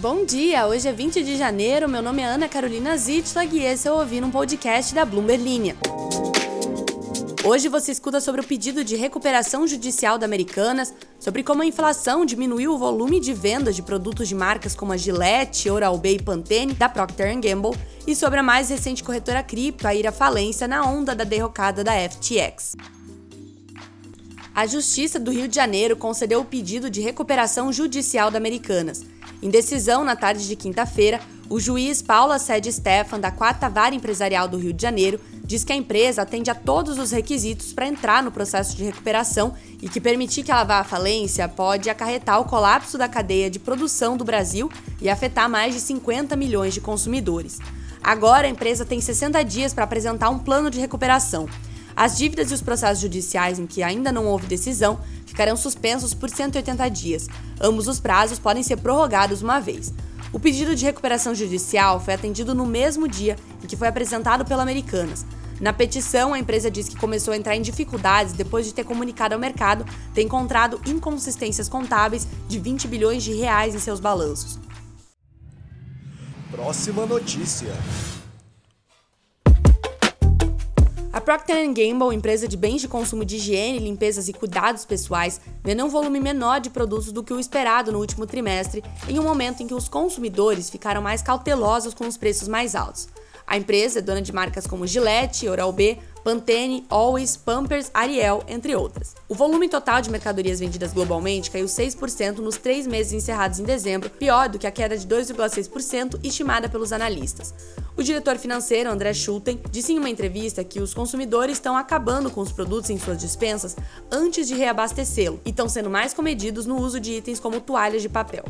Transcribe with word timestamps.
Bom 0.00 0.24
dia, 0.24 0.64
hoje 0.68 0.86
é 0.86 0.92
20 0.92 1.24
de 1.24 1.36
janeiro, 1.36 1.88
meu 1.88 2.00
nome 2.00 2.22
é 2.22 2.24
Ana 2.24 2.48
Carolina 2.48 2.96
Zitlag 2.96 3.52
e 3.56 3.64
esse 3.64 3.88
é 3.88 3.90
o 3.90 3.96
Ouvindo 3.96 4.28
um 4.28 4.30
Podcast 4.30 4.94
da 4.94 5.04
Bloomberg 5.04 5.42
Linha. 5.42 5.76
Hoje 7.44 7.68
você 7.68 7.90
escuta 7.90 8.20
sobre 8.20 8.40
o 8.40 8.44
pedido 8.44 8.84
de 8.84 8.94
recuperação 8.94 9.66
judicial 9.66 10.16
da 10.16 10.24
Americanas, 10.24 10.94
sobre 11.18 11.42
como 11.42 11.62
a 11.62 11.66
inflação 11.66 12.24
diminuiu 12.24 12.74
o 12.74 12.78
volume 12.78 13.18
de 13.18 13.34
vendas 13.34 13.74
de 13.74 13.82
produtos 13.82 14.28
de 14.28 14.36
marcas 14.36 14.72
como 14.72 14.92
a 14.92 14.96
Gillette, 14.96 15.68
Oral-B 15.68 16.12
e 16.12 16.22
Pantene 16.22 16.74
da 16.74 16.88
Procter 16.88 17.36
Gamble 17.40 17.76
e 18.06 18.14
sobre 18.14 18.38
a 18.38 18.42
mais 18.42 18.70
recente 18.70 19.02
corretora 19.02 19.42
cripto 19.42 19.88
a 19.88 19.96
ir 19.96 20.06
à 20.06 20.12
falência 20.12 20.68
na 20.68 20.86
onda 20.86 21.12
da 21.12 21.24
derrocada 21.24 21.82
da 21.82 21.94
FTX. 22.08 22.76
A 24.54 24.64
Justiça 24.64 25.18
do 25.18 25.32
Rio 25.32 25.48
de 25.48 25.56
Janeiro 25.56 25.96
concedeu 25.96 26.40
o 26.40 26.44
pedido 26.44 26.88
de 26.88 27.00
recuperação 27.00 27.72
judicial 27.72 28.30
da 28.30 28.38
Americanas. 28.38 29.04
Em 29.40 29.50
decisão, 29.50 30.02
na 30.02 30.16
tarde 30.16 30.48
de 30.48 30.56
quinta-feira, 30.56 31.20
o 31.48 31.60
juiz 31.60 32.02
Paula 32.02 32.38
Sede 32.38 32.72
Stefan, 32.72 33.20
da 33.20 33.30
Quarta 33.30 33.68
Vara 33.68 33.94
Empresarial 33.94 34.48
do 34.48 34.58
Rio 34.58 34.72
de 34.72 34.82
Janeiro, 34.82 35.20
diz 35.44 35.64
que 35.64 35.72
a 35.72 35.76
empresa 35.76 36.22
atende 36.22 36.50
a 36.50 36.54
todos 36.54 36.98
os 36.98 37.12
requisitos 37.12 37.72
para 37.72 37.86
entrar 37.86 38.22
no 38.22 38.32
processo 38.32 38.76
de 38.76 38.84
recuperação 38.84 39.54
e 39.80 39.88
que 39.88 40.00
permitir 40.00 40.42
que 40.42 40.50
ela 40.50 40.64
vá 40.64 40.80
à 40.80 40.84
falência 40.84 41.48
pode 41.48 41.88
acarretar 41.88 42.40
o 42.40 42.44
colapso 42.44 42.98
da 42.98 43.08
cadeia 43.08 43.48
de 43.48 43.58
produção 43.58 44.16
do 44.16 44.24
Brasil 44.24 44.70
e 45.00 45.08
afetar 45.08 45.48
mais 45.48 45.72
de 45.72 45.80
50 45.80 46.36
milhões 46.36 46.74
de 46.74 46.80
consumidores. 46.80 47.58
Agora, 48.02 48.46
a 48.46 48.50
empresa 48.50 48.84
tem 48.84 49.00
60 49.00 49.42
dias 49.44 49.72
para 49.72 49.84
apresentar 49.84 50.30
um 50.30 50.38
plano 50.38 50.70
de 50.70 50.80
recuperação. 50.80 51.48
As 51.98 52.16
dívidas 52.16 52.52
e 52.52 52.54
os 52.54 52.62
processos 52.62 53.00
judiciais 53.00 53.58
em 53.58 53.66
que 53.66 53.82
ainda 53.82 54.12
não 54.12 54.24
houve 54.24 54.46
decisão 54.46 55.00
ficarão 55.26 55.56
suspensos 55.56 56.14
por 56.14 56.30
180 56.30 56.88
dias. 56.90 57.26
Ambos 57.60 57.88
os 57.88 57.98
prazos 57.98 58.38
podem 58.38 58.62
ser 58.62 58.76
prorrogados 58.76 59.42
uma 59.42 59.58
vez. 59.58 59.92
O 60.32 60.38
pedido 60.38 60.76
de 60.76 60.84
recuperação 60.84 61.34
judicial 61.34 61.98
foi 61.98 62.14
atendido 62.14 62.54
no 62.54 62.64
mesmo 62.64 63.08
dia 63.08 63.34
em 63.64 63.66
que 63.66 63.76
foi 63.76 63.88
apresentado 63.88 64.44
pela 64.44 64.62
Americanas. 64.62 65.26
Na 65.60 65.72
petição, 65.72 66.32
a 66.32 66.38
empresa 66.38 66.70
diz 66.70 66.88
que 66.88 66.94
começou 66.94 67.34
a 67.34 67.36
entrar 67.36 67.56
em 67.56 67.62
dificuldades 67.62 68.32
depois 68.32 68.64
de 68.64 68.72
ter 68.72 68.84
comunicado 68.84 69.34
ao 69.34 69.40
mercado 69.40 69.84
ter 70.14 70.22
encontrado 70.22 70.80
inconsistências 70.86 71.68
contábeis 71.68 72.28
de 72.46 72.60
20 72.60 72.86
bilhões 72.86 73.24
de 73.24 73.34
reais 73.34 73.74
em 73.74 73.80
seus 73.80 73.98
balanços. 73.98 74.56
Próxima 76.52 77.04
notícia. 77.06 77.74
Procter 81.28 81.62
Gamble, 81.74 82.16
empresa 82.16 82.48
de 82.48 82.56
bens 82.56 82.80
de 82.80 82.88
consumo 82.88 83.22
de 83.22 83.36
higiene, 83.36 83.80
limpezas 83.80 84.30
e 84.30 84.32
cuidados 84.32 84.86
pessoais, 84.86 85.38
vendeu 85.62 85.84
um 85.84 85.90
volume 85.90 86.18
menor 86.18 86.58
de 86.58 86.70
produtos 86.70 87.12
do 87.12 87.22
que 87.22 87.34
o 87.34 87.38
esperado 87.38 87.92
no 87.92 87.98
último 87.98 88.26
trimestre, 88.26 88.82
em 89.06 89.18
um 89.18 89.24
momento 89.24 89.62
em 89.62 89.66
que 89.66 89.74
os 89.74 89.90
consumidores 89.90 90.70
ficaram 90.70 91.02
mais 91.02 91.20
cautelosos 91.20 91.92
com 91.92 92.06
os 92.06 92.16
preços 92.16 92.48
mais 92.48 92.74
altos. 92.74 93.08
A 93.46 93.58
empresa 93.58 93.98
é 93.98 94.02
dona 94.02 94.22
de 94.22 94.32
marcas 94.32 94.66
como 94.66 94.86
Gillette, 94.86 95.46
Oral-B, 95.46 95.98
Pantene, 96.24 96.84
Always, 96.88 97.36
Pampers, 97.36 97.90
Ariel, 97.94 98.42
entre 98.48 98.74
outras. 98.74 99.14
O 99.28 99.34
volume 99.34 99.68
total 99.68 100.00
de 100.00 100.10
mercadorias 100.10 100.60
vendidas 100.60 100.92
globalmente 100.92 101.50
caiu 101.50 101.66
6% 101.66 102.38
nos 102.38 102.56
três 102.56 102.86
meses 102.86 103.12
encerrados 103.12 103.58
em 103.58 103.64
dezembro, 103.64 104.10
pior 104.10 104.48
do 104.48 104.58
que 104.58 104.66
a 104.66 104.70
queda 104.70 104.96
de 104.96 105.06
2,6% 105.06 106.18
estimada 106.22 106.68
pelos 106.68 106.92
analistas. 106.92 107.54
O 107.96 108.02
diretor 108.02 108.38
financeiro, 108.38 108.90
André 108.90 109.12
Schulten, 109.12 109.60
disse 109.70 109.92
em 109.92 109.98
uma 109.98 110.08
entrevista 110.08 110.62
que 110.62 110.80
os 110.80 110.94
consumidores 110.94 111.56
estão 111.56 111.76
acabando 111.76 112.30
com 112.30 112.40
os 112.40 112.52
produtos 112.52 112.90
em 112.90 112.98
suas 112.98 113.18
dispensas 113.18 113.76
antes 114.10 114.46
de 114.46 114.54
reabastecê-lo 114.54 115.40
e 115.44 115.50
estão 115.50 115.68
sendo 115.68 115.90
mais 115.90 116.14
comedidos 116.14 116.64
no 116.64 116.80
uso 116.80 117.00
de 117.00 117.14
itens 117.14 117.40
como 117.40 117.60
toalhas 117.60 118.00
de 118.00 118.08
papel. 118.08 118.44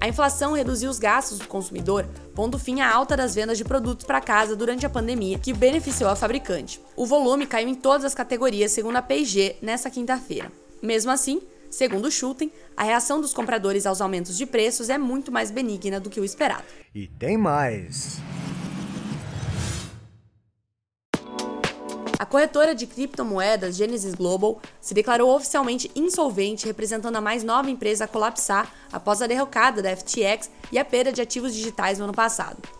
A 0.00 0.08
inflação 0.08 0.52
reduziu 0.52 0.90
os 0.90 0.98
gastos 0.98 1.38
do 1.38 1.48
consumidor, 1.48 2.06
pondo 2.34 2.58
fim 2.58 2.80
à 2.80 2.92
alta 2.92 3.16
das 3.16 3.34
vendas 3.34 3.58
de 3.58 3.64
produtos 3.64 4.06
para 4.06 4.20
casa 4.20 4.54
durante 4.54 4.84
a 4.84 4.90
pandemia, 4.90 5.38
que 5.38 5.52
beneficiou 5.52 6.10
a 6.10 6.16
fabricante. 6.16 6.80
O 6.94 7.06
volume 7.06 7.46
caiu 7.46 7.68
em 7.68 7.74
todas 7.74 8.04
as 8.04 8.14
categorias, 8.14 8.72
segundo 8.72 8.96
a 8.96 9.02
P&G, 9.02 9.56
nesta 9.62 9.90
quinta-feira. 9.90 10.52
Mesmo 10.82 11.10
assim, 11.10 11.40
segundo 11.70 12.10
Schulten, 12.10 12.52
a 12.76 12.84
reação 12.84 13.20
dos 13.20 13.32
compradores 13.32 13.86
aos 13.86 14.00
aumentos 14.00 14.36
de 14.36 14.46
preços 14.46 14.88
é 14.88 14.98
muito 14.98 15.32
mais 15.32 15.50
benigna 15.50 15.98
do 15.98 16.10
que 16.10 16.20
o 16.20 16.24
esperado. 16.24 16.64
E 16.94 17.06
tem 17.06 17.36
mais. 17.36 18.15
A 22.18 22.24
corretora 22.24 22.74
de 22.74 22.86
criptomoedas 22.86 23.76
Genesis 23.76 24.14
Global 24.14 24.58
se 24.80 24.94
declarou 24.94 25.34
oficialmente 25.34 25.90
insolvente, 25.94 26.66
representando 26.66 27.16
a 27.16 27.20
mais 27.20 27.44
nova 27.44 27.70
empresa 27.70 28.04
a 28.04 28.08
colapsar 28.08 28.72
após 28.90 29.20
a 29.20 29.26
derrocada 29.26 29.82
da 29.82 29.94
FTX 29.94 30.50
e 30.72 30.78
a 30.78 30.84
perda 30.84 31.12
de 31.12 31.20
ativos 31.20 31.54
digitais 31.54 31.98
no 31.98 32.04
ano 32.04 32.14
passado. 32.14 32.75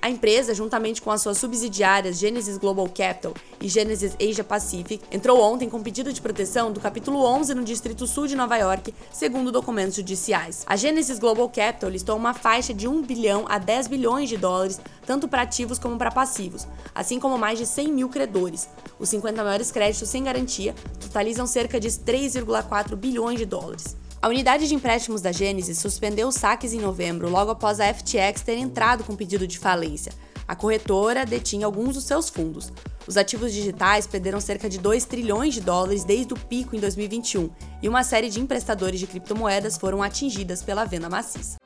A 0.00 0.08
empresa, 0.08 0.54
juntamente 0.54 1.02
com 1.02 1.10
as 1.10 1.20
suas 1.20 1.38
subsidiárias 1.38 2.18
Genesis 2.18 2.56
Global 2.56 2.86
Capital 2.86 3.34
e 3.60 3.68
Genesis 3.68 4.16
Asia 4.20 4.44
Pacific, 4.44 5.00
entrou 5.10 5.40
ontem 5.40 5.68
com 5.68 5.82
pedido 5.82 6.12
de 6.12 6.20
proteção 6.20 6.70
do 6.70 6.78
capítulo 6.78 7.24
11 7.24 7.52
no 7.52 7.64
Distrito 7.64 8.06
Sul 8.06 8.28
de 8.28 8.36
Nova 8.36 8.56
York, 8.56 8.94
segundo 9.12 9.50
documentos 9.50 9.96
judiciais. 9.96 10.64
A 10.68 10.76
Genesis 10.76 11.18
Global 11.18 11.48
Capital 11.48 11.90
listou 11.90 12.16
uma 12.16 12.32
faixa 12.32 12.72
de 12.72 12.86
1 12.86 13.02
bilhão 13.02 13.44
a 13.48 13.58
10 13.58 13.88
bilhões 13.88 14.28
de 14.28 14.36
dólares, 14.36 14.80
tanto 15.04 15.26
para 15.26 15.42
ativos 15.42 15.80
como 15.80 15.98
para 15.98 16.12
passivos, 16.12 16.68
assim 16.94 17.18
como 17.18 17.36
mais 17.36 17.58
de 17.58 17.66
100 17.66 17.88
mil 17.88 18.08
credores. 18.08 18.68
Os 19.00 19.08
50 19.08 19.42
maiores 19.42 19.72
créditos 19.72 20.08
sem 20.08 20.22
garantia 20.22 20.76
totalizam 21.00 21.44
cerca 21.44 21.80
de 21.80 21.88
3,4 21.88 22.94
bilhões 22.94 23.36
de 23.36 23.46
dólares. 23.46 23.96
A 24.20 24.28
unidade 24.28 24.66
de 24.66 24.74
empréstimos 24.74 25.20
da 25.20 25.30
Gênesis 25.30 25.78
suspendeu 25.78 26.26
os 26.26 26.34
saques 26.34 26.72
em 26.72 26.80
novembro, 26.80 27.30
logo 27.30 27.52
após 27.52 27.78
a 27.78 27.94
FTX 27.94 28.42
ter 28.44 28.58
entrado 28.58 29.04
com 29.04 29.14
pedido 29.14 29.46
de 29.46 29.58
falência. 29.58 30.12
A 30.46 30.56
corretora 30.56 31.24
detinha 31.24 31.66
alguns 31.66 31.94
dos 31.94 32.04
seus 32.04 32.28
fundos. 32.28 32.72
Os 33.06 33.16
ativos 33.16 33.52
digitais 33.52 34.08
perderam 34.08 34.40
cerca 34.40 34.68
de 34.68 34.78
2 34.78 35.04
trilhões 35.04 35.54
de 35.54 35.60
dólares 35.60 36.02
desde 36.02 36.34
o 36.34 36.38
pico 36.38 36.74
em 36.74 36.80
2021, 36.80 37.48
e 37.80 37.88
uma 37.88 38.02
série 38.02 38.28
de 38.28 38.40
emprestadores 38.40 38.98
de 38.98 39.06
criptomoedas 39.06 39.78
foram 39.78 40.02
atingidas 40.02 40.62
pela 40.62 40.84
venda 40.84 41.08
maciça. 41.08 41.56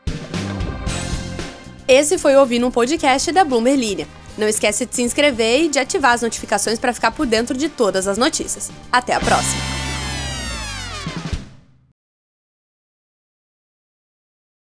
Esse 1.89 2.19
foi 2.19 2.37
o 2.37 2.41
Ouvindo 2.41 2.67
um 2.67 2.71
Podcast 2.71 3.33
da 3.33 3.45
Bloomberg 3.45 3.81
Linha. 3.81 4.09
Não 4.37 4.47
esquece 4.47 4.85
de 4.85 4.95
se 4.95 5.03
inscrever 5.03 5.65
e 5.65 5.69
de 5.69 5.79
ativar 5.79 6.12
as 6.12 6.23
notificações 6.23 6.79
para 6.79 6.93
ficar 6.93 7.12
por 7.12 7.27
dentro 7.27 7.57
de 7.57 7.71
todas 7.71 8.07
as 8.07 8.19
notícias. 8.19 8.71
Até 8.91 9.15
a 9.15 9.21
próxima! 9.21 9.72